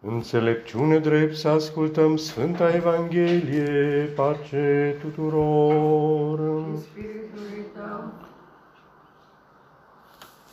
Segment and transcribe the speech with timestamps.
[0.00, 6.38] Înțelepciune drept să ascultăm Sfânta Evanghelie, pace tuturor.
[6.76, 8.12] Spiritului tău,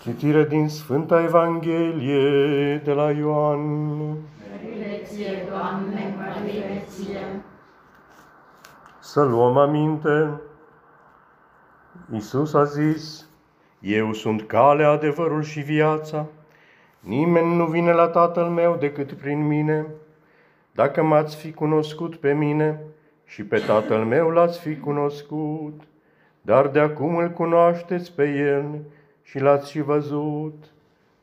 [0.01, 3.59] Citire din Sfânta Evanghelie de la Ioan.
[3.99, 7.43] mărire ție, Doamne, mărire ție.
[8.99, 10.41] Să luăm aminte.
[12.13, 13.27] Iisus a zis,
[13.79, 16.25] Eu sunt calea, adevărul și viața.
[17.05, 19.85] Nimeni nu vine la Tatăl meu decât prin mine.
[20.71, 22.79] Dacă m-ați fi cunoscut pe mine
[23.25, 25.81] și pe Tatăl meu l-ați fi cunoscut,
[26.41, 28.79] dar de acum îl cunoașteți pe El
[29.23, 30.73] și l-ați și văzut.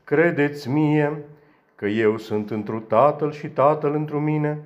[0.04, 1.24] Credeți mie
[1.74, 4.58] că eu sunt întru Tatăl și Tatăl întru mine,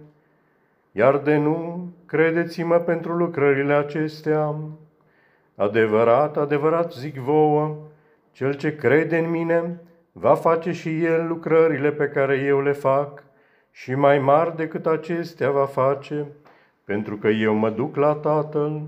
[0.92, 4.55] iar de nu, credeți-mă pentru lucrările acestea.
[5.55, 7.77] Adevărat, adevărat zic vouă,
[8.33, 9.80] cel ce crede în mine
[10.19, 13.25] va face și el lucrările pe care eu le fac
[13.70, 16.27] și mai mari decât acestea va face,
[16.84, 18.83] pentru că eu mă duc la Tatăl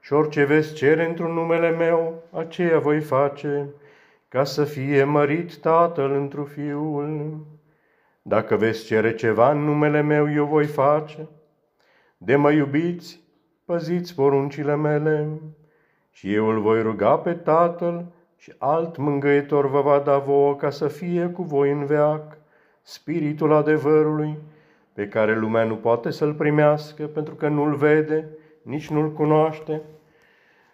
[0.00, 3.68] și orice veți cere într-un numele meu, aceea voi face,
[4.28, 7.36] ca să fie mărit Tatăl întru Fiul.
[8.22, 11.28] Dacă veți cere ceva în numele meu, eu voi face.
[12.16, 13.20] De mă iubiți,
[13.64, 15.28] păziți poruncile mele
[16.10, 18.13] și eu îl voi ruga pe Tatăl
[18.44, 22.38] și alt mângâietor vă va da vouă ca să fie cu voi în veac,
[22.82, 24.38] Spiritul adevărului,
[24.92, 28.28] pe care lumea nu poate să-l primească pentru că nu-l vede,
[28.62, 29.82] nici nu-l cunoaște.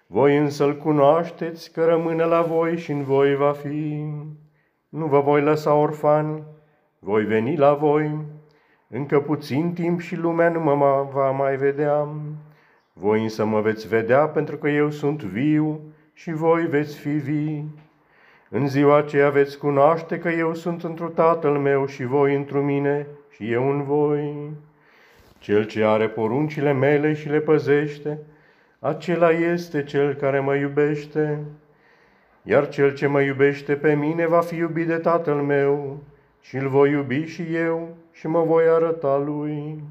[0.07, 4.05] Voi însă îl cunoașteți că rămâne la voi și în voi va fi.
[4.89, 6.43] Nu vă voi lăsa orfani,
[6.99, 8.25] voi veni la voi.
[8.89, 12.09] Încă puțin timp și lumea nu mă va mai vedea.
[12.93, 15.81] Voi însă mă veți vedea pentru că eu sunt viu
[16.21, 17.65] și voi veți fi vii.
[18.49, 23.07] În ziua aceea veți cunoaște că eu sunt întru Tatăl meu și voi întru mine
[23.31, 24.51] și eu în voi.
[25.39, 28.19] Cel ce are poruncile mele și le păzește,
[28.79, 31.39] acela este cel care mă iubește.
[32.43, 36.03] Iar cel ce mă iubește pe mine va fi iubit de Tatăl meu
[36.41, 39.83] și îl voi iubi și eu și mă voi arăta lui.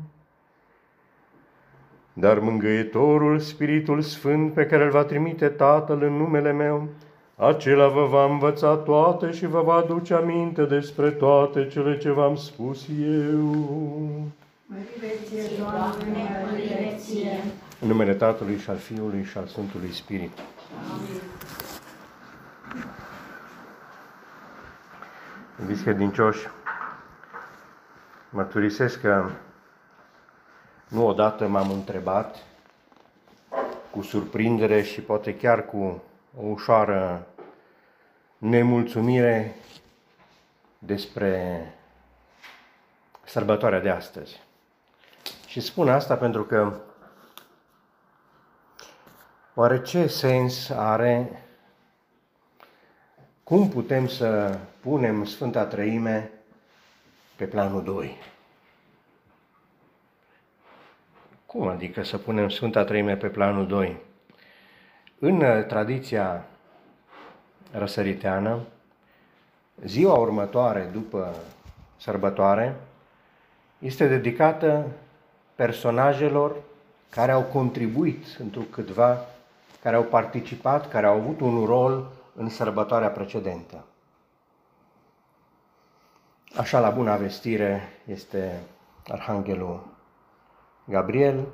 [2.20, 6.88] Dar mângâietorul, Spiritul Sfânt, pe care îl va trimite Tatăl în numele meu,
[7.36, 12.36] acela vă va învăța toate și vă va aduce aminte despre toate cele ce v-am
[12.36, 13.56] spus eu.
[14.66, 17.44] Mărire ție, Doamne, mărire ție.
[17.82, 20.32] În numele Tatălui și al Fiului și al Sfântului Spirit.
[20.92, 21.22] Amin.
[25.60, 26.48] Iubiți credincioși,
[28.30, 29.30] mărturisesc că
[30.90, 32.36] nu odată m-am întrebat
[33.92, 36.02] cu surprindere și poate chiar cu
[36.42, 37.28] o ușoară
[38.38, 39.56] nemulțumire
[40.80, 41.64] despre
[43.24, 44.40] sărbătoarea de astăzi.
[45.48, 46.74] Și spun asta pentru că
[49.54, 51.44] oare ce sens are
[53.44, 56.32] cum putem să punem Sfânta Trăime
[57.36, 58.18] pe planul 2?
[61.52, 63.98] Cum adică să punem Sfânta Trăime pe planul 2?
[65.20, 66.46] În uh, tradiția
[67.72, 68.60] răsăriteană,
[69.86, 71.36] ziua următoare după
[71.98, 72.76] sărbătoare
[73.80, 74.86] este dedicată
[75.56, 76.56] personajelor
[77.10, 79.26] care au contribuit într câtva,
[79.82, 83.86] care au participat, care au avut un rol în sărbătoarea precedentă.
[86.56, 88.60] Așa la bună vestire este
[89.08, 89.89] Arhanghelul
[90.90, 91.48] Gabriel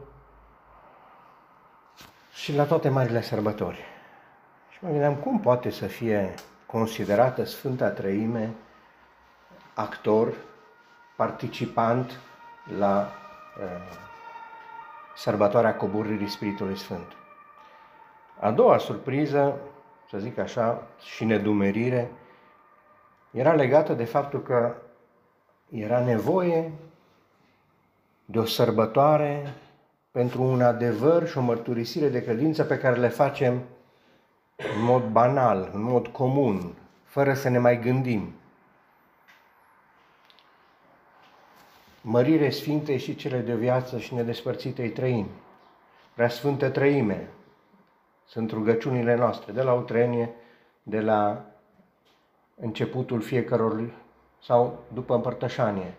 [2.33, 3.79] și la toate marile sărbători.
[4.69, 6.33] Și mă gândeam cum poate să fie
[6.65, 8.53] considerată Sfânta Trăime
[9.73, 10.33] actor,
[11.15, 12.19] participant
[12.77, 13.11] la
[13.59, 14.03] uh,
[15.15, 17.07] sărbătoarea coborârii Spiritului Sfânt.
[18.39, 19.57] A doua surpriză
[20.09, 22.11] să zic așa, și nedumerire,
[23.31, 24.75] era legată de faptul că
[25.69, 26.71] era nevoie
[28.25, 29.53] de o sărbătoare
[30.11, 33.53] pentru un adevăr și o mărturisire de credință pe care le facem
[34.55, 36.73] în mod banal, în mod comun,
[37.03, 38.33] fără să ne mai gândim.
[42.01, 45.29] Mărire Sfinte și cele de viață și nedespărțitei trăimi.
[46.13, 47.29] Prea Sfântă Trăime,
[48.25, 50.33] sunt rugăciunile noastre, de la utrenie,
[50.83, 51.45] de la
[52.55, 53.93] începutul fiecăror
[54.43, 55.93] sau după împărtășanie.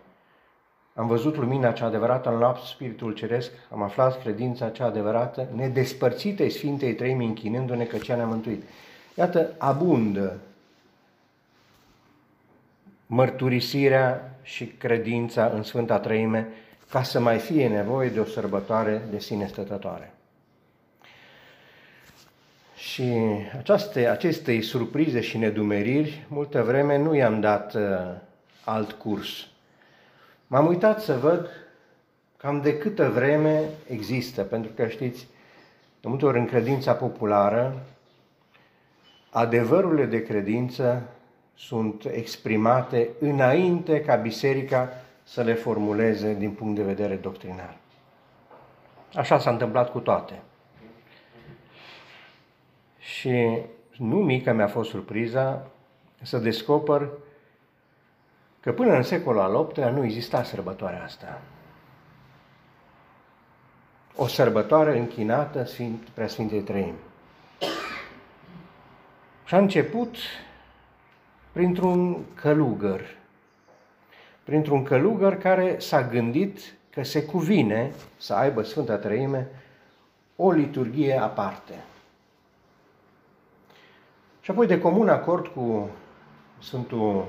[0.97, 6.49] Am văzut lumina cea adevărată în laps Spiritul Ceresc, am aflat credința cea adevărată, nedespărțită
[6.49, 8.63] Sfintei Trăimi, închinându-ne că cea ne-a mântuit.
[9.15, 10.37] Iată, abundă
[13.05, 16.47] mărturisirea și credința în Sfânta Trăime
[16.89, 20.13] ca să mai fie nevoie de o sărbătoare de sine stătătoare.
[22.75, 23.13] Și
[23.57, 27.81] aceste, acestei surprize și nedumeriri, multă vreme nu i-am dat uh,
[28.63, 29.47] alt curs.
[30.47, 31.49] M-am uitat să văd
[32.37, 35.27] cam de câtă vreme există, pentru că știți,
[36.01, 37.85] de multe ori în credința populară,
[39.29, 41.03] adevărurile de credință
[41.55, 44.89] sunt exprimate înainte ca biserica
[45.23, 47.77] să le formuleze din punct de vedere doctrinar.
[49.15, 50.41] Așa s-a întâmplat cu toate.
[52.99, 53.57] Și
[53.97, 55.67] nu mică mi-a fost surpriza
[56.21, 57.09] să descoper
[58.67, 61.41] că până în secolul al VIII-lea nu exista sărbătoarea asta.
[64.15, 66.97] O sărbătoare închinată Sfânt, Preasfintei Trăimi.
[69.45, 70.15] Și a început
[71.51, 73.01] printr-un călugăr.
[74.43, 76.59] Printr-un călugăr care s-a gândit
[76.89, 79.47] că se cuvine să aibă Sfânta Trăime
[80.35, 81.73] o liturghie aparte.
[84.41, 85.89] Și apoi de comun acord cu
[86.59, 87.25] Sfântul,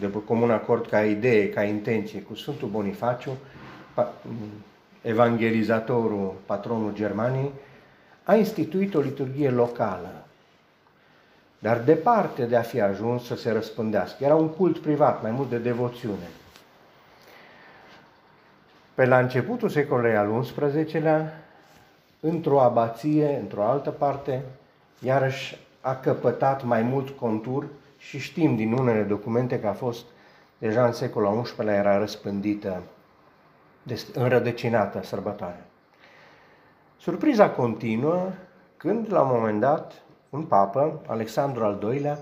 [0.00, 3.30] de comun acord ca idee, ca intenție, cu Sfântul Bonifaciu,
[5.02, 7.52] evangelizatorul, patronul Germaniei,
[8.24, 10.24] a instituit o liturghie locală,
[11.58, 14.24] dar departe de a fi ajuns să se răspândească.
[14.24, 16.28] Era un cult privat, mai mult de devoțiune.
[18.94, 21.44] Pe la începutul secolului al XI-lea,
[22.20, 24.42] într-o abație, într-o altă parte,
[24.98, 27.66] iarăși a căpătat mai mult contur
[27.98, 30.04] și știm din unele documente că a fost
[30.58, 32.82] deja în secolul al XI-lea era răspândită,
[34.12, 35.64] înrădăcinată sărbătoare.
[36.96, 38.32] Surpriza continuă
[38.76, 42.18] când, la un moment dat, un papă, Alexandru al II-lea,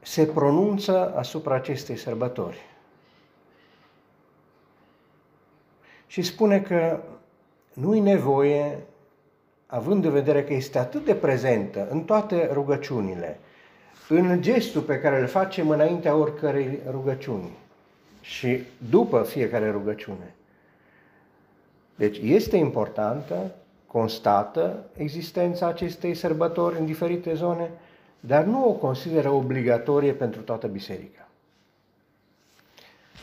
[0.00, 2.58] se pronunță asupra acestei sărbători.
[6.06, 7.00] Și spune că
[7.72, 8.78] nu-i nevoie,
[9.66, 13.38] având în vedere că este atât de prezentă în toate rugăciunile,
[14.08, 17.56] în gestul pe care îl facem înaintea oricărei rugăciuni
[18.20, 20.34] și după fiecare rugăciune.
[21.94, 23.54] Deci este importantă
[23.86, 27.70] constată existența acestei sărbători în diferite zone,
[28.20, 31.28] dar nu o consideră obligatorie pentru toată biserica.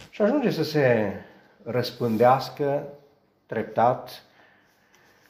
[0.09, 1.13] Și ajunge să se
[1.63, 2.87] răspândească
[3.45, 4.23] treptat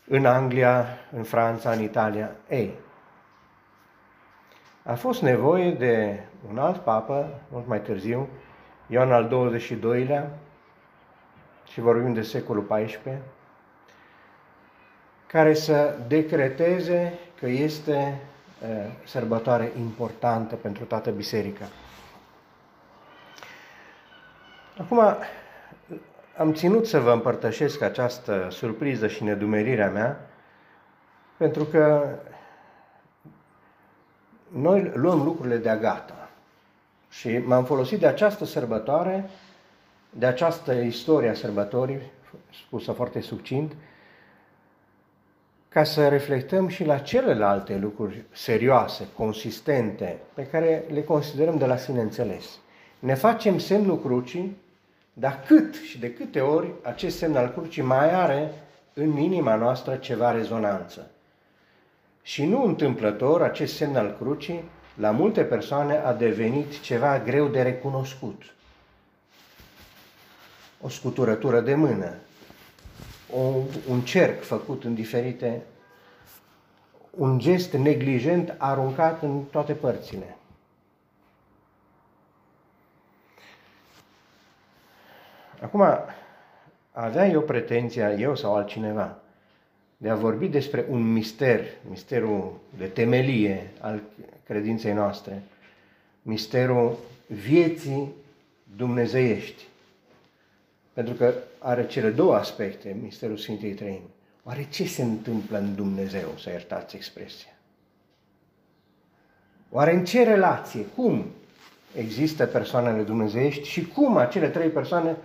[0.07, 0.85] în Anglia,
[1.15, 2.35] în Franța, în Italia.
[2.49, 2.73] Ei,
[4.83, 6.19] a fost nevoie de
[6.49, 8.27] un alt papă, mult mai târziu,
[8.87, 10.31] Ioan al XXII-lea,
[11.71, 12.99] și vorbim de secolul XIV,
[15.27, 18.19] care să decreteze că este
[19.05, 21.65] sărbătoare importantă pentru toată biserica.
[24.77, 24.99] Acum,
[26.37, 30.29] am ținut să vă împărtășesc această surpriză și nedumerirea mea,
[31.37, 32.09] pentru că
[34.51, 36.29] noi luăm lucrurile de-a gata.
[37.09, 39.29] Și m-am folosit de această sărbătoare,
[40.09, 41.99] de această istorie a sărbătorii,
[42.65, 43.71] spusă foarte succint,
[45.69, 51.77] ca să reflectăm și la celelalte lucruri serioase, consistente, pe care le considerăm de la
[51.77, 52.45] sine înțeles.
[52.99, 54.57] Ne facem semnul crucii,
[55.13, 58.51] dar cât și de câte ori acest semn al crucii mai are
[58.93, 61.09] în inima noastră ceva rezonanță.
[62.21, 64.63] Și nu întâmplător, acest semn al crucii,
[64.95, 68.43] la multe persoane a devenit ceva greu de recunoscut.
[70.81, 72.13] O scuturătură de mână,
[73.33, 73.39] o,
[73.89, 75.61] un cerc făcut în diferite,
[77.09, 80.35] un gest neglijent aruncat în toate părțile.
[85.61, 85.83] Acum,
[86.91, 89.20] avea eu pretenția, eu sau altcineva,
[90.01, 94.01] de a vorbi despre un mister, misterul de temelie al
[94.43, 95.43] credinței noastre,
[96.21, 98.13] misterul vieții
[98.75, 99.63] dumnezeiești.
[100.93, 104.09] Pentru că are cele două aspecte, misterul Sfintei Trăimi.
[104.43, 107.51] Oare ce se întâmplă în Dumnezeu, să iertați expresia?
[109.69, 111.25] Oare în ce relație, cum
[111.95, 115.15] există persoanele dumnezeiești și cum acele trei persoane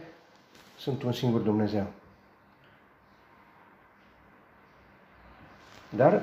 [0.78, 1.86] sunt un singur Dumnezeu?
[5.88, 6.22] Dar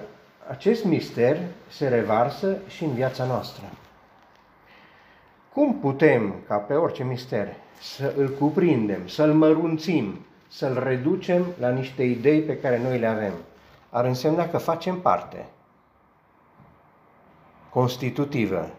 [0.49, 1.37] acest mister
[1.69, 3.63] se revarsă și în viața noastră.
[5.53, 7.47] Cum putem, ca pe orice mister,
[7.81, 13.33] să îl cuprindem, să-l mărunțim, să-l reducem la niște idei pe care noi le avem?
[13.89, 15.45] Ar însemna că facem parte
[17.69, 18.69] constitutivă.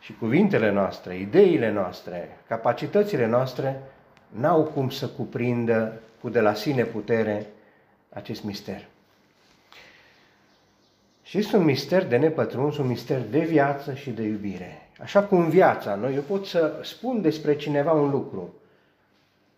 [0.00, 3.82] Și Și cuvintele noastre, ideile noastre, capacitățile noastre
[4.28, 7.46] n-au cum să cuprindă cu de la sine putere
[8.10, 8.86] acest mister.
[11.22, 14.88] Și este un mister de nepătruns, un mister de viață și de iubire.
[15.00, 18.54] Așa cum viața, noi eu pot să spun despre cineva un lucru,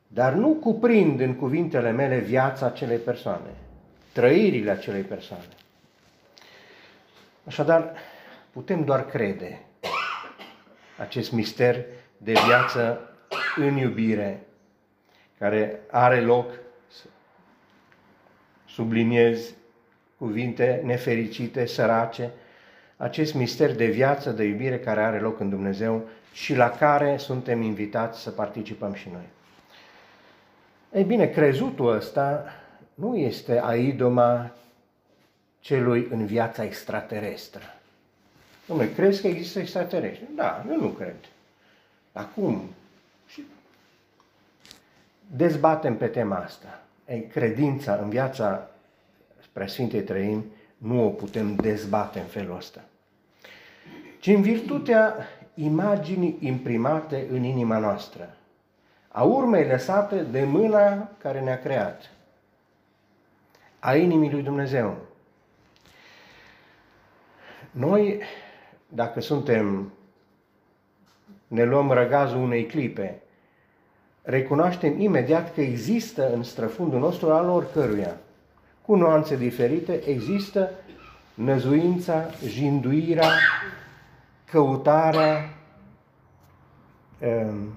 [0.06, 3.50] dar nu cuprind în cuvintele mele viața acelei persoane,
[4.12, 5.48] trăirile acelei persoane.
[7.46, 7.92] Așadar,
[8.50, 9.60] putem doar crede
[10.98, 11.84] acest mister
[12.16, 13.00] de viață
[13.56, 14.46] în iubire,
[15.38, 16.50] care are loc,
[18.74, 19.54] subliniez
[20.18, 22.30] cuvinte nefericite, sărace,
[22.96, 27.62] acest mister de viață, de iubire care are loc în Dumnezeu și la care suntem
[27.62, 29.28] invitați să participăm și noi.
[30.92, 32.44] Ei bine, crezutul ăsta
[32.94, 34.50] nu este aidoma
[35.60, 37.62] celui în viața extraterestră.
[38.66, 40.26] Dom'le, crezi că există extraterestri?
[40.34, 41.14] Da, eu nu cred.
[42.12, 42.70] Acum,
[43.26, 43.42] și
[45.36, 46.82] dezbatem pe tema asta.
[47.06, 48.70] Ei, credința în viața
[49.52, 50.44] Preasfintei Trăim
[50.76, 52.80] nu o putem dezbate în felul ăsta.
[54.18, 55.14] Ci în virtutea
[55.54, 58.36] imaginii imprimate în inima noastră,
[59.08, 62.10] a urmei lăsate de mâna care ne-a creat,
[63.78, 64.96] a inimii lui Dumnezeu.
[67.70, 68.20] Noi,
[68.88, 69.92] dacă suntem,
[71.46, 73.22] ne luăm răgazul unei clipe,
[74.22, 78.16] recunoaștem imediat că există în străfundul nostru al oricăruia,
[78.86, 80.70] cu nuanțe diferite, există
[81.34, 83.30] năzuința, jinduirea,
[84.50, 85.54] căutarea
[87.18, 87.74] um,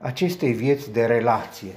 [0.00, 1.74] acestei vieți de relație.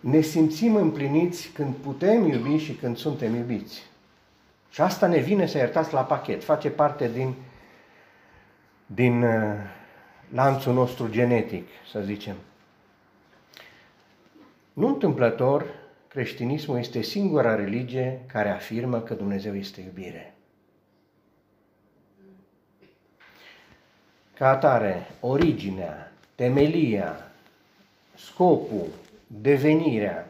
[0.00, 3.82] Ne simțim împliniți când putem iubi și când suntem iubiți.
[4.70, 7.34] Și asta ne vine să iertați la pachet, face parte din,
[8.86, 9.54] din uh,
[10.32, 12.36] lanțul nostru genetic, să zicem.
[14.72, 15.66] Nu întâmplător,
[16.08, 20.34] creștinismul este singura religie care afirmă că Dumnezeu este iubire.
[24.34, 27.30] Ca atare, originea, temelia,
[28.14, 28.86] scopul,
[29.26, 30.28] devenirea,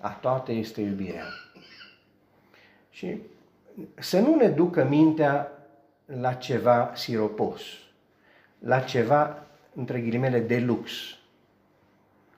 [0.00, 1.24] a toate este iubirea.
[2.90, 3.16] Și
[3.98, 5.52] să nu ne ducă mintea
[6.04, 7.62] la ceva siropos,
[8.58, 9.42] la ceva,
[9.74, 10.90] între ghilimele, de lux.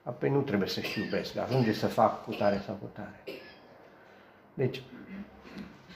[0.03, 3.21] Apoi nu trebuie să-și iubesc, ajunge să fac cu tare sau cu tare.
[4.53, 4.81] Deci,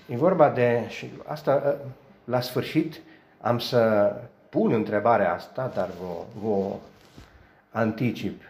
[0.07, 1.75] e vorba de, și asta ă,
[2.23, 3.01] la sfârșit
[3.41, 4.13] am să
[4.49, 6.75] pun întrebarea asta, dar vă, vă
[7.71, 8.41] anticip.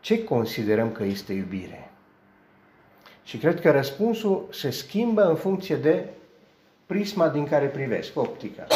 [0.00, 1.90] Ce considerăm că este iubire?
[3.24, 6.08] Și cred că răspunsul se schimbă în funcție de
[6.86, 8.66] prisma din care privesc, optica.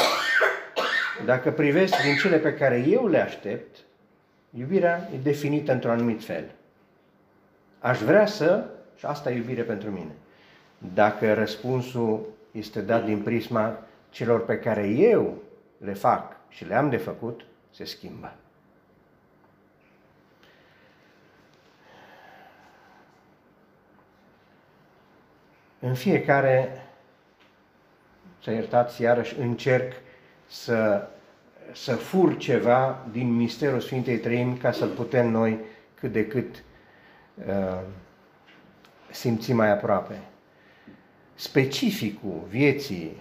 [1.25, 3.77] Dacă privesc din cele pe care eu le aștept,
[4.51, 6.45] iubirea e definită într-un anumit fel.
[7.79, 8.65] Aș vrea să,
[8.97, 10.13] și asta e iubire pentru mine.
[10.95, 15.43] Dacă răspunsul este dat din prisma celor pe care eu
[15.79, 18.35] le fac și le-am de făcut, se schimbă.
[25.81, 26.87] În fiecare,
[28.43, 29.93] să iertați iarăși, încerc
[30.49, 31.09] să,
[31.73, 35.59] să fur ceva din misterul Sfintei Trăimi ca să putem noi
[35.95, 36.63] cât de cât
[37.49, 37.81] uh,
[39.11, 40.21] simți mai aproape.
[41.35, 43.13] Specificul vieții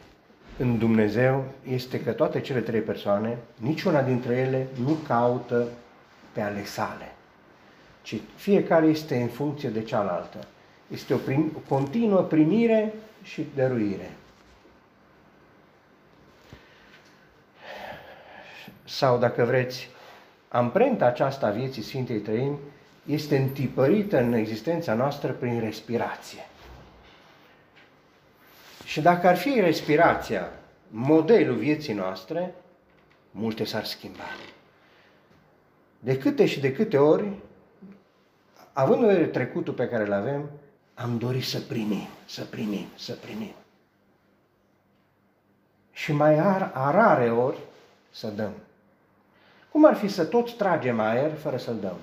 [0.57, 5.67] în Dumnezeu este că toate cele trei persoane, niciuna dintre ele nu caută
[6.31, 7.12] pe ale sale,
[8.01, 10.38] ci fiecare este în funcție de cealaltă.
[10.88, 12.93] Este o, prim, o continuă primire
[13.24, 14.12] și dăruire.
[18.88, 19.89] Sau, dacă vreți,
[20.48, 22.58] amprenta aceasta a vieții Sfintei Trăimi
[23.06, 26.48] este întipărită în existența noastră prin respirație.
[28.86, 30.50] Și dacă ar fi respirația
[30.89, 32.53] modelul vieții noastre,
[33.32, 34.24] multe s-ar schimba.
[36.00, 37.27] De câte și de câte ori,
[38.74, 40.50] având în vedere trecutul pe care îl avem,
[40.94, 43.53] am dorit să primim, să primim, să primim.
[45.91, 47.58] Și mai ar, a rare ori
[48.10, 48.53] să dăm.
[49.72, 51.98] Cum ar fi să toți tragem aer fără să-l dăm?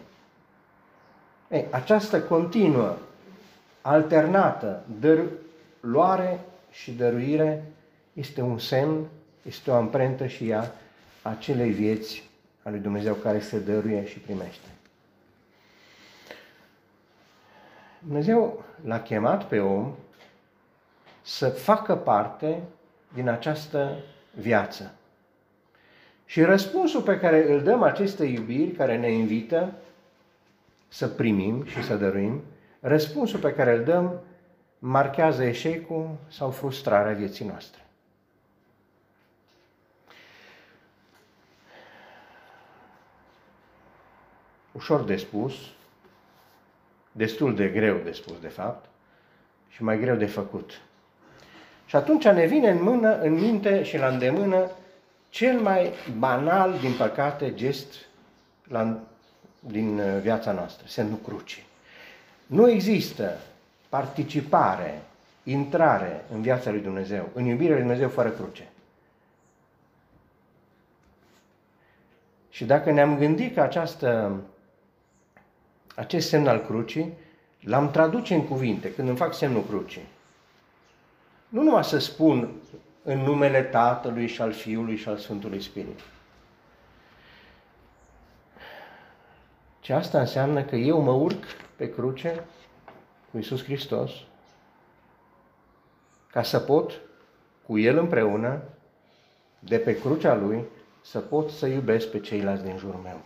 [1.48, 2.96] Ei, această continuă,
[3.80, 5.24] alternată, dăr,
[5.80, 6.40] luare
[6.70, 7.64] și dăruire
[8.12, 9.06] este un semn,
[9.42, 10.72] este o amprentă și ea
[11.22, 12.30] a acelei vieți
[12.62, 14.68] a lui Dumnezeu care se dăruie și primește.
[17.98, 19.94] Dumnezeu l-a chemat pe om
[21.22, 22.62] să facă parte
[23.14, 23.96] din această
[24.34, 24.94] viață.
[26.34, 29.72] Și răspunsul pe care îl dăm acestei iubiri care ne invită
[30.88, 32.42] să primim și să dăruim,
[32.80, 34.20] răspunsul pe care îl dăm
[34.78, 37.80] marchează eșecul sau frustrarea vieții noastre.
[44.72, 45.54] Ușor de spus,
[47.12, 48.88] destul de greu de spus de fapt
[49.68, 50.80] și mai greu de făcut.
[51.86, 54.70] Și atunci ne vine în mână, în minte și la îndemână
[55.34, 57.94] cel mai banal, din păcate, gest
[58.68, 59.00] la,
[59.60, 61.62] din uh, viața noastră, semnul crucii.
[62.46, 63.38] Nu există
[63.88, 65.02] participare,
[65.42, 68.68] intrare în viața lui Dumnezeu, în iubirea lui Dumnezeu fără cruce.
[72.50, 74.40] Și dacă ne-am gândit că această,
[75.94, 77.12] acest semn al crucii
[77.60, 80.06] l-am traduce în cuvinte când îmi fac semnul crucii,
[81.48, 82.50] nu numai să spun
[83.04, 86.00] în numele Tatălui și al Fiului și al Sfântului Spirit.
[89.80, 91.44] Ce asta înseamnă că eu mă urc
[91.76, 92.44] pe cruce
[93.30, 94.10] cu Iisus Hristos
[96.30, 96.92] ca să pot
[97.66, 98.62] cu El împreună,
[99.58, 100.64] de pe crucea Lui,
[101.02, 103.20] să pot să iubesc pe ceilalți din jurul meu.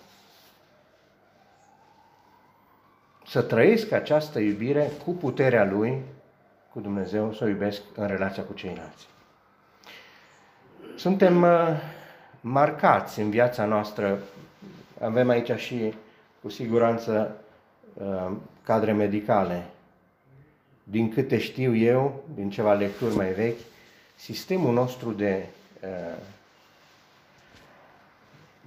[3.26, 6.02] Să trăiesc această iubire cu puterea Lui,
[6.73, 9.06] cu Dumnezeu, să o iubesc în relația cu ceilalți.
[10.98, 11.68] Suntem uh,
[12.40, 14.22] marcați în viața noastră,
[15.00, 15.94] avem aici și
[16.42, 17.36] cu siguranță
[17.94, 18.30] uh,
[18.62, 19.66] cadre medicale.
[20.82, 23.58] Din câte știu eu, din ceva lecturi mai vechi,
[24.14, 25.46] sistemul nostru de
[25.82, 26.22] uh,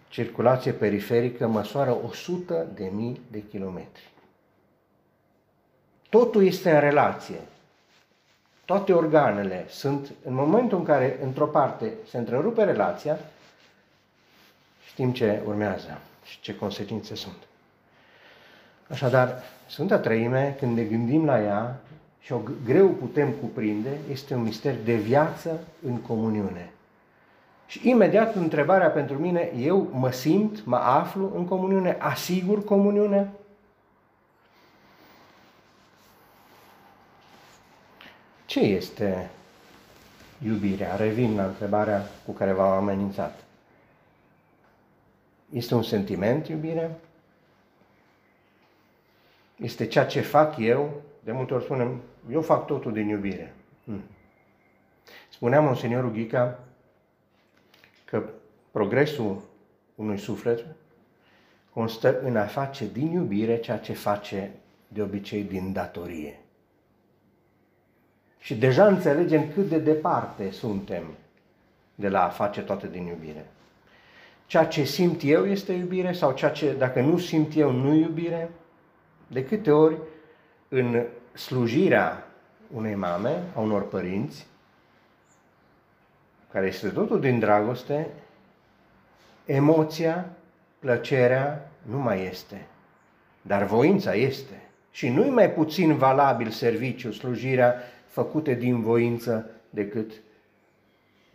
[0.09, 4.09] circulație periferică măsoară 100 de mii de kilometri.
[6.09, 7.39] Totul este în relație
[8.72, 13.18] toate organele sunt, în momentul în care, într-o parte, se întrerupe relația,
[14.86, 17.36] știm ce urmează și ce consecințe sunt.
[18.90, 21.79] Așadar, Sfânta Trăime, când ne gândim la ea
[22.20, 26.72] și o greu putem cuprinde, este un mister de viață în comuniune.
[27.68, 33.27] Și imediat întrebarea pentru mine, eu mă simt, mă aflu în comuniune, asigur comuniunea?
[38.51, 39.29] Ce este
[40.44, 40.96] iubirea?
[40.96, 43.44] Revin la întrebarea cu care v-am amenințat.
[45.50, 47.00] Este un sentiment, iubire?
[49.55, 51.01] Este ceea ce fac eu?
[51.24, 53.53] De multe ori spunem, eu fac totul din iubire.
[53.83, 54.03] Hmm.
[55.29, 56.59] Spunea Monseniorul Ghica
[58.05, 58.29] că
[58.72, 59.42] progresul
[59.96, 60.66] unui suflet
[61.74, 64.51] constă în a face din iubire ceea ce face
[64.87, 66.41] de obicei din datorie.
[68.42, 71.04] Și deja înțelegem cât de departe suntem
[71.96, 73.46] de la a face toate din iubire.
[74.46, 78.50] Ceea ce simt eu este iubire sau ceea ce, dacă nu simt eu, nu iubire?
[79.27, 79.98] De câte ori
[80.70, 82.27] în slujirea
[82.74, 84.48] unei mame, a unor părinți,
[86.51, 88.08] care este totul din dragoste,
[89.46, 90.30] emoția,
[90.80, 92.68] plăcerea nu mai este,
[93.42, 94.62] dar voința este.
[94.92, 97.75] Și nu-i mai puțin valabil serviciu, slujirea
[98.08, 100.12] făcute din voință decât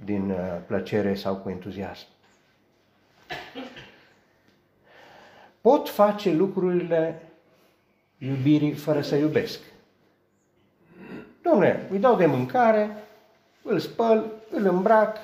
[0.05, 2.07] din uh, plăcere sau cu entuziasm.
[5.61, 7.23] Pot face lucrurile
[8.19, 9.61] iubirii fără să iubesc.
[11.43, 12.91] Domne, îi dau de mâncare,
[13.63, 15.17] îl spăl, îl îmbrac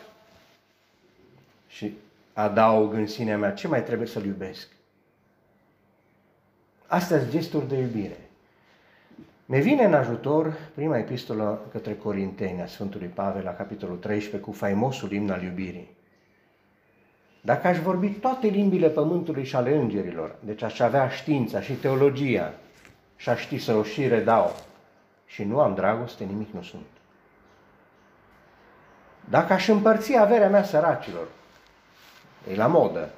[1.68, 1.95] și
[2.33, 4.68] adaug în sinea mea ce mai trebuie să-l iubesc.
[6.87, 8.21] Astea sunt gesturi de iubire.
[9.52, 14.56] Ne vine în ajutor prima epistolă către Corinteni a Sfântului Pavel la capitolul 13 cu
[14.56, 15.96] faimosul imn al iubirii.
[17.40, 22.52] Dacă aș vorbi toate limbile pământului și ale îngerilor, deci aș avea știința și teologia
[23.16, 24.54] și aș ști să o și redau
[25.26, 26.86] și nu am dragoste, nimic nu sunt.
[29.30, 31.26] Dacă aș împărți averea mea săracilor,
[32.52, 33.10] e la modă,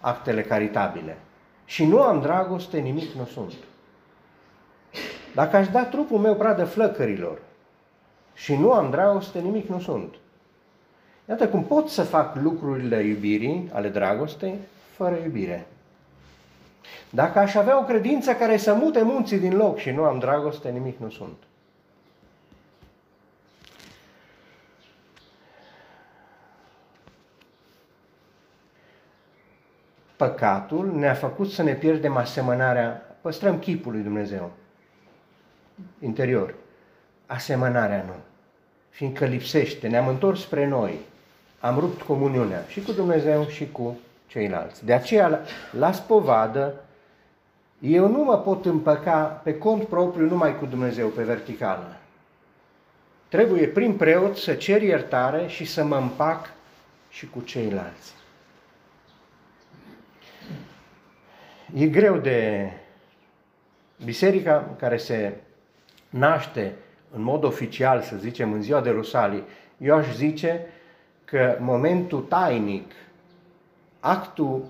[0.00, 1.16] actele caritabile,
[1.64, 3.52] și nu am dragoste, nimic nu sunt.
[5.34, 7.38] Dacă aș da trupul meu pradă flăcărilor
[8.34, 10.14] și nu am dragoste, nimic nu sunt.
[11.28, 14.58] Iată cum pot să fac lucrurile iubirii, ale dragostei,
[14.96, 15.66] fără iubire.
[17.10, 20.70] Dacă aș avea o credință care să mute munții din loc și nu am dragoste,
[20.70, 21.36] nimic nu sunt.
[30.16, 34.50] Păcatul ne-a făcut să ne pierdem asemănarea, păstrăm chipul lui Dumnezeu
[35.98, 36.54] interior.
[37.26, 38.14] Asemănarea nu.
[38.88, 40.98] fiindcă lipsește, ne-am întors spre noi,
[41.60, 44.84] am rupt comuniunea și cu Dumnezeu și cu ceilalți.
[44.84, 45.40] De aceea, la,
[45.70, 46.74] la spovadă,
[47.78, 51.96] eu nu mă pot împăca pe cont propriu numai cu Dumnezeu, pe verticală.
[53.28, 56.50] Trebuie prin preot să cer iertare și să mă împac
[57.10, 58.14] și cu ceilalți.
[61.74, 62.70] E greu de
[64.04, 65.32] biserica care se
[66.12, 66.74] naște
[67.14, 69.44] în mod oficial, să zicem, în ziua de Rusalii,
[69.78, 70.66] eu aș zice
[71.24, 72.92] că momentul tainic,
[74.00, 74.64] actul,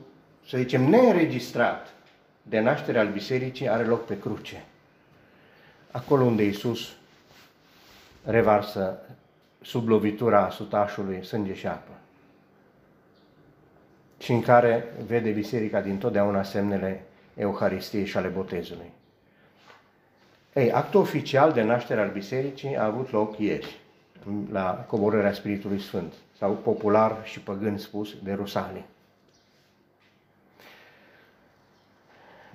[0.49, 1.95] să zicem, neînregistrat
[2.43, 4.65] de naștere al bisericii are loc pe cruce.
[5.91, 6.93] Acolo unde Iisus
[8.25, 8.99] revarsă
[9.63, 11.93] sub lovitura sutașului sânge și apă.
[14.19, 18.93] Și în care vede biserica din totdeauna semnele Euharistiei și ale botezului.
[20.55, 23.81] Ei, actul oficial de naștere al bisericii a avut loc ieri,
[24.51, 28.85] la coborârea Spiritului Sfânt, sau popular și păgân spus, de Rusalii.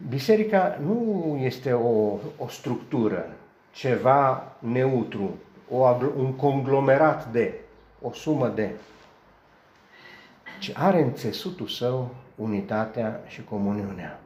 [0.09, 3.35] Biserica nu este o, o structură,
[3.71, 5.37] ceva neutru,
[5.69, 5.77] o,
[6.17, 7.53] un conglomerat de,
[8.01, 8.71] o sumă de,
[10.59, 14.19] ci are în țesutul său unitatea și comuniunea.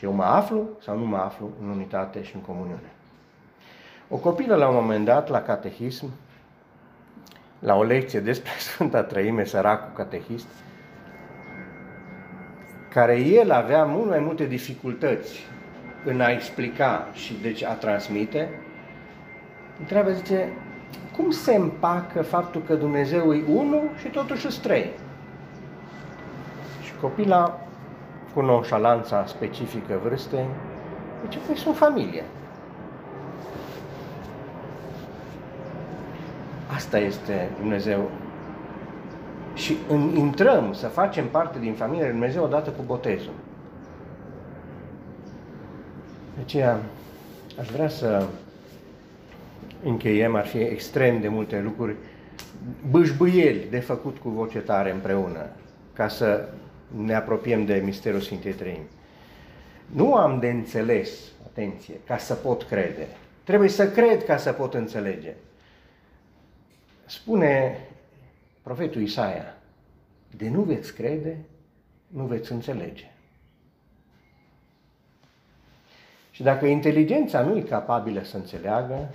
[0.00, 2.90] Și eu mă aflu sau nu mă aflu în unitate și în comuniune.
[4.08, 6.10] O copilă la un moment dat, la catehism,
[7.58, 10.46] la o lecție despre Sfânta Trăime, săracul catehist,
[12.88, 15.46] care el avea mult mai multe dificultăți
[16.04, 18.48] în a explica și deci a transmite,
[19.78, 20.48] întreabă, zice,
[21.16, 24.90] cum se împacă faptul că Dumnezeu e unul și totuși sunt trei?
[26.82, 27.60] Și copila,
[28.34, 30.46] cu nonșalanța specifică vârstei,
[31.24, 32.22] zice, păi sunt familie.
[36.74, 38.10] Asta este Dumnezeu.
[39.54, 43.32] Și în, intrăm să facem parte din familia lui Dumnezeu odată cu botezul.
[46.34, 46.80] De aceea
[47.58, 48.26] aș vrea să
[49.84, 51.94] încheiem, ar fi extrem de multe lucruri,
[52.90, 55.46] bâșbâieli de făcut cu voce tare împreună,
[55.92, 56.48] ca să
[56.96, 58.88] ne apropiem de misterul Sfintei Trăimi.
[59.86, 61.10] Nu am de înțeles,
[61.46, 63.06] atenție, ca să pot crede.
[63.44, 65.34] Trebuie să cred ca să pot înțelege.
[67.06, 67.78] Spune
[68.62, 69.54] profetul Isaia,
[70.36, 71.36] de nu veți crede,
[72.06, 73.10] nu veți înțelege.
[76.30, 79.08] Și dacă inteligența nu e capabilă să înțeleagă,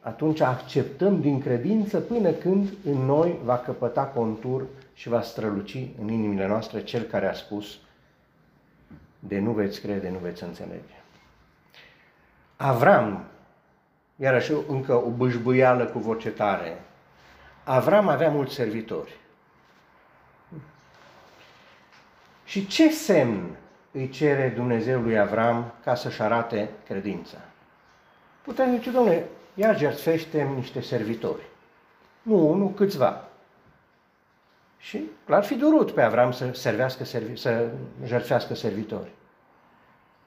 [0.00, 6.08] atunci acceptăm din credință până când în noi va căpăta contur și va străluci în
[6.08, 7.78] inimile noastre cel care a spus
[9.18, 10.94] de nu veți crede, nu veți înțelege.
[12.56, 13.24] Avram,
[14.16, 16.80] iarăși încă o bâșbâială cu voce tare,
[17.64, 19.20] Avram avea mulți servitori.
[22.44, 23.56] Și ce semn
[23.92, 27.38] îi cere Dumnezeu lui Avram ca să-și arate credința?
[28.42, 31.42] Putem zice, domnule, ia jertfește niște servitori.
[32.22, 33.28] Nu unul, câțiva.
[34.82, 37.68] Și l-ar fi durut pe Avram să, servească, să
[38.04, 39.10] jertfească servitori.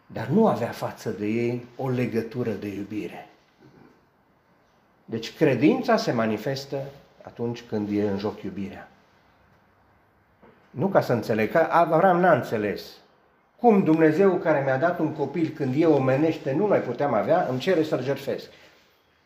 [0.07, 3.29] Dar nu avea față de ei o legătură de iubire.
[5.05, 6.81] Deci credința se manifestă
[7.21, 8.89] atunci când e în joc iubirea.
[10.69, 12.83] Nu ca să înțeleg, că Avram n-a înțeles.
[13.55, 17.59] Cum Dumnezeu care mi-a dat un copil când eu omenește nu mai puteam avea, îmi
[17.59, 18.49] cere să-l jertfesc.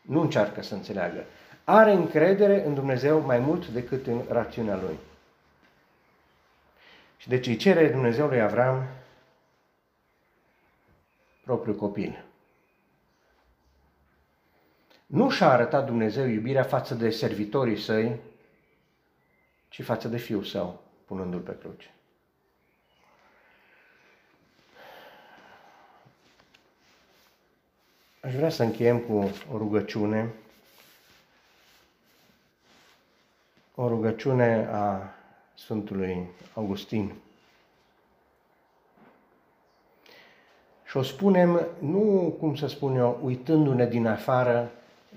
[0.01, 1.23] Nu încearcă să înțeleagă.
[1.63, 4.97] Are încredere în Dumnezeu mai mult decât în rațiunea lui.
[7.19, 8.87] Și deci îi cere Dumnezeu lui Avram
[11.43, 12.23] propriul copil
[15.09, 18.19] nu și-a arătat Dumnezeu iubirea față de servitorii săi,
[19.69, 21.93] ci față de fiul său, punându-l pe cruce.
[28.21, 29.13] Aș vrea să încheiem cu
[29.51, 30.33] o rugăciune,
[33.75, 35.13] o rugăciune a
[35.63, 37.13] Sfântului Augustin.
[40.85, 44.71] Și o spunem nu, cum să spun eu, uitându-ne din afară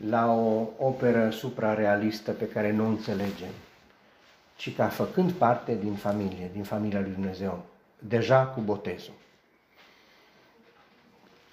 [0.08, 3.52] la o operă suprarealistă pe care nu o înțelegem,
[4.56, 7.64] ci ca făcând parte din familie, din familia lui Dumnezeu,
[7.98, 9.14] deja cu botezul.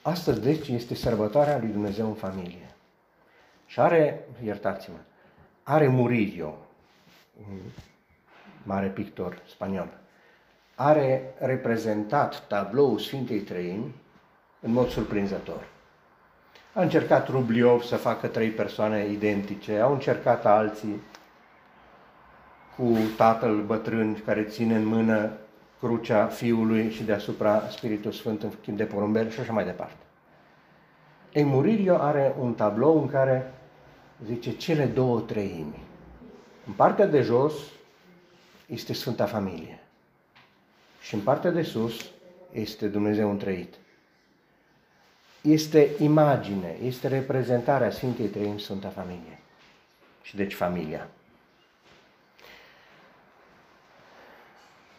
[0.02, 2.76] Astăzi, deci, este sărbătoarea lui Dumnezeu în familie.
[3.66, 4.98] Și are, iertați-mă,
[5.64, 6.58] are Murillo,
[7.50, 7.58] un
[8.64, 9.90] mare pictor spaniol,
[10.76, 13.96] are reprezentat tabloul Sfintei Trăimi
[14.60, 15.68] în mod surprinzător.
[16.74, 21.02] A încercat Rubliov să facă trei persoane identice, au încercat alții
[22.78, 25.32] cu tatăl bătrân care ține în mână
[25.80, 30.04] crucea Fiului și deasupra Spiritul Sfânt în chip de porumbel și așa mai departe.
[31.34, 33.54] Ei, Muririo are un tablou în care
[34.26, 35.84] zice cele două treimi.
[36.68, 37.54] În partea de jos
[38.70, 39.80] este Sfânta Familie
[41.02, 42.06] și în partea de sus
[42.52, 43.74] este Dumnezeu întrăit.
[45.42, 49.40] Este imagine, este reprezentarea Sfintei Treimi Sfânta Familie
[50.22, 51.08] și deci familia.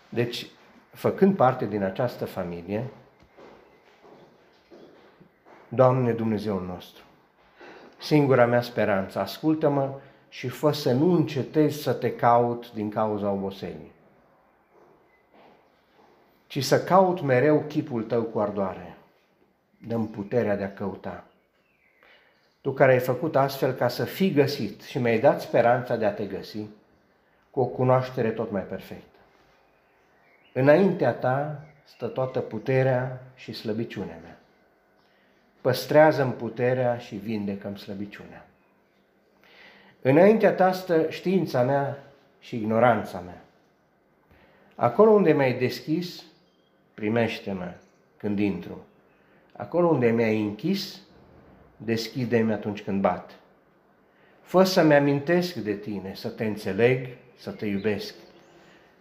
[0.09, 0.47] Deci,
[0.91, 2.91] făcând parte din această familie,
[5.69, 7.03] Doamne Dumnezeu nostru,
[7.99, 13.93] singura mea speranță, ascultă-mă și fă să nu încetezi să te caut din cauza oboselii,
[16.47, 18.97] ci să caut mereu chipul tău cu ardoare.
[19.87, 21.25] Dăm puterea de a căuta.
[22.61, 26.13] Tu care ai făcut astfel ca să fii găsit și mi-ai dat speranța de a
[26.13, 26.67] te găsi
[27.51, 29.19] cu o cunoaștere tot mai perfectă.
[30.53, 34.39] Înaintea ta stă toată puterea și slăbiciunea mea.
[35.61, 38.50] Păstrează-mi puterea și vindecă-mi slăbiciunea.
[40.03, 41.99] Înaintea ta stă știința mea
[42.39, 43.45] și ignoranța mea.
[44.75, 46.23] Acolo unde mi-ai deschis,
[46.95, 47.73] primește-mă
[48.17, 48.85] când intru.
[49.53, 51.01] Acolo unde mi-ai închis,
[51.77, 53.31] deschide-mi atunci când bat.
[54.43, 58.15] Fă să-mi amintesc de tine, să te înțeleg, să te iubesc.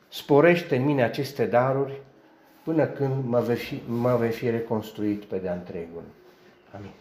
[0.07, 2.01] Sporește în mine aceste daruri
[2.63, 6.03] până când mă vei fi, mă vei fi reconstruit pe de-a întregul.
[6.75, 6.91] Amin.